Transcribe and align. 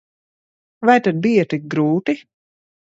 Vai 0.89 0.97
tad 1.09 1.21
bija 1.27 1.47
tik 1.55 1.71
grūti? 1.77 2.21